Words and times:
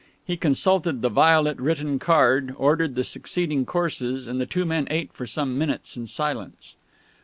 He 0.25 0.35
consulted 0.35 1.03
the 1.03 1.09
violet 1.09 1.59
written 1.59 1.99
card, 1.99 2.55
ordered 2.57 2.95
the 2.95 3.03
succeeding 3.03 3.67
courses, 3.67 4.25
and 4.25 4.41
the 4.41 4.47
two 4.47 4.65
men 4.65 4.87
ate 4.89 5.13
for 5.13 5.27
some 5.27 5.59
minutes 5.59 5.95
in 5.95 6.07
silence. 6.07 6.75